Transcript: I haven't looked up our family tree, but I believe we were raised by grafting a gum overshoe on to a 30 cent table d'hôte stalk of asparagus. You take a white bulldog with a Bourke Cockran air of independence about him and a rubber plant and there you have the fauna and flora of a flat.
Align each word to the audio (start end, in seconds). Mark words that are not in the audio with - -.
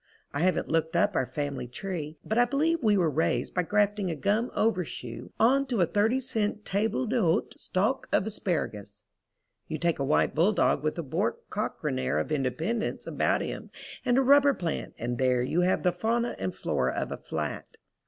I 0.33 0.39
haven't 0.39 0.67
looked 0.67 0.95
up 0.95 1.15
our 1.15 1.27
family 1.27 1.67
tree, 1.67 2.17
but 2.25 2.39
I 2.39 2.45
believe 2.45 2.81
we 2.81 2.97
were 2.97 3.07
raised 3.07 3.53
by 3.53 3.61
grafting 3.61 4.09
a 4.09 4.15
gum 4.15 4.49
overshoe 4.55 5.29
on 5.39 5.67
to 5.67 5.79
a 5.81 5.85
30 5.85 6.19
cent 6.19 6.65
table 6.65 7.05
d'hôte 7.05 7.53
stalk 7.55 8.07
of 8.11 8.25
asparagus. 8.25 9.03
You 9.67 9.77
take 9.77 9.99
a 9.99 10.03
white 10.03 10.33
bulldog 10.33 10.81
with 10.81 10.97
a 10.97 11.03
Bourke 11.03 11.47
Cockran 11.51 11.99
air 11.99 12.17
of 12.17 12.31
independence 12.31 13.05
about 13.05 13.41
him 13.41 13.69
and 14.03 14.17
a 14.17 14.23
rubber 14.23 14.55
plant 14.55 14.95
and 14.97 15.19
there 15.19 15.43
you 15.43 15.61
have 15.61 15.83
the 15.83 15.91
fauna 15.91 16.35
and 16.39 16.55
flora 16.55 16.93
of 16.93 17.11
a 17.11 17.17
flat. 17.17 17.77